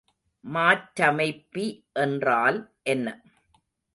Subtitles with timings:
[0.45, 1.65] மாற்றமைப்பி
[1.95, 2.59] என்றால்
[2.85, 3.07] என்ன?